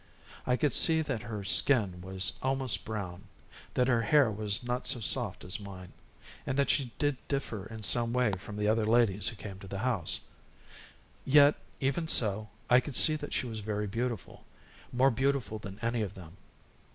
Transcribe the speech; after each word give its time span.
I 0.47 0.57
could 0.57 0.73
see 0.73 1.03
that 1.03 1.21
her 1.21 1.43
skin 1.43 2.01
was 2.01 2.33
almost 2.41 2.85
brown, 2.85 3.25
that 3.75 3.87
her 3.87 4.01
hair 4.01 4.31
was 4.31 4.63
not 4.63 4.87
so 4.87 4.99
soft 4.99 5.43
as 5.43 5.59
mine, 5.59 5.93
and 6.43 6.57
that 6.57 6.71
she 6.71 6.91
did 6.97 7.17
differ 7.27 7.67
in 7.67 7.83
some 7.83 8.11
way 8.11 8.31
from 8.31 8.57
the 8.57 8.67
other 8.67 8.85
ladies 8.87 9.27
who 9.27 9.35
came 9.35 9.59
to 9.59 9.67
the 9.67 9.77
house; 9.85 10.21
yet, 11.23 11.53
even 11.79 12.07
so, 12.07 12.49
I 12.67 12.79
could 12.79 12.95
see 12.95 13.15
that 13.17 13.31
she 13.35 13.45
was 13.45 13.59
very 13.59 13.85
beautiful, 13.85 14.43
more 14.91 15.11
beautiful 15.11 15.59
than 15.59 15.77
any 15.83 16.01
of 16.01 16.15
them. 16.15 16.35